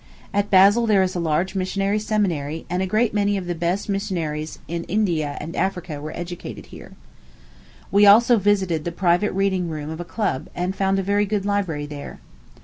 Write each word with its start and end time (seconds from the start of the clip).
At 0.33 0.49
Basle 0.49 0.87
there 0.87 1.03
is 1.03 1.13
a 1.13 1.19
large 1.19 1.53
missionary 1.53 1.99
seminary; 1.99 2.65
and 2.71 2.81
a 2.81 2.87
great 2.87 3.13
many 3.13 3.37
of 3.37 3.45
the 3.45 3.53
best 3.53 3.87
missionaries 3.87 4.57
in 4.67 4.83
India 4.85 5.37
and 5.39 5.55
Africa 5.55 6.01
were 6.01 6.11
educated 6.17 6.65
here. 6.65 6.93
We 7.91 8.07
also 8.07 8.37
visited 8.39 8.83
the 8.83 8.91
private 8.91 9.31
reading 9.33 9.69
room 9.69 9.91
of 9.91 9.99
a 9.99 10.03
club, 10.03 10.47
and 10.55 10.75
found 10.75 10.97
a 10.97 11.03
very 11.03 11.27
good 11.27 11.45
library 11.45 11.85
there. 11.85 12.19